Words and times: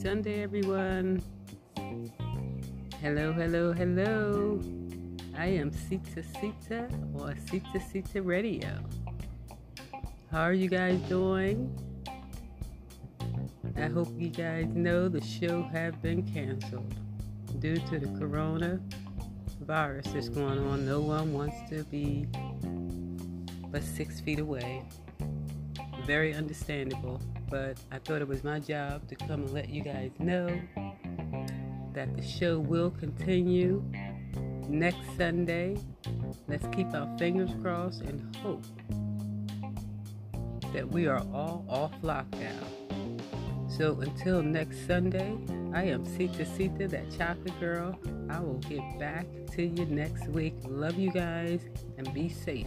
Sunday, 0.00 0.42
everyone. 0.42 1.22
Hello, 3.02 3.34
hello, 3.34 3.70
hello. 3.74 4.58
I 5.36 5.44
am 5.44 5.70
Sita 5.70 6.22
Sita 6.40 6.88
or 7.12 7.34
Sita 7.50 7.78
Sita 7.78 8.22
Radio. 8.22 8.78
How 10.32 10.40
are 10.40 10.54
you 10.54 10.70
guys 10.70 10.98
doing? 11.00 11.70
I 13.76 13.88
hope 13.88 14.08
you 14.16 14.30
guys 14.30 14.68
know 14.68 15.10
the 15.10 15.20
show 15.20 15.64
have 15.64 16.00
been 16.00 16.22
canceled 16.22 16.94
due 17.58 17.76
to 17.76 17.98
the 17.98 18.08
corona 18.18 18.80
virus 19.60 20.06
that's 20.14 20.30
going 20.30 20.60
on. 20.60 20.86
No 20.86 21.02
one 21.02 21.34
wants 21.34 21.56
to 21.68 21.84
be 21.84 22.26
but 23.70 23.82
six 23.82 24.18
feet 24.18 24.38
away. 24.38 24.82
Very 26.10 26.34
understandable, 26.34 27.20
but 27.48 27.78
I 27.92 28.00
thought 28.00 28.20
it 28.20 28.26
was 28.26 28.42
my 28.42 28.58
job 28.58 29.06
to 29.10 29.14
come 29.14 29.42
and 29.42 29.52
let 29.52 29.68
you 29.68 29.80
guys 29.80 30.10
know 30.18 30.48
that 31.94 32.16
the 32.16 32.20
show 32.20 32.58
will 32.58 32.90
continue 32.90 33.80
next 34.68 34.98
Sunday. 35.16 35.76
Let's 36.48 36.66
keep 36.74 36.92
our 36.94 37.16
fingers 37.16 37.50
crossed 37.62 38.00
and 38.00 38.36
hope 38.38 38.64
that 40.72 40.88
we 40.88 41.06
are 41.06 41.20
all 41.32 41.64
off 41.68 41.92
lockdown. 42.02 43.20
So 43.70 44.00
until 44.00 44.42
next 44.42 44.88
Sunday, 44.88 45.38
I 45.72 45.84
am 45.84 46.04
Sita 46.04 46.44
Sita, 46.44 46.88
that 46.88 47.16
chocolate 47.16 47.60
girl. 47.60 47.96
I 48.28 48.40
will 48.40 48.58
get 48.68 48.98
back 48.98 49.26
to 49.52 49.62
you 49.62 49.86
next 49.86 50.26
week. 50.26 50.54
Love 50.64 50.98
you 50.98 51.12
guys 51.12 51.60
and 51.98 52.12
be 52.12 52.28
safe. 52.28 52.66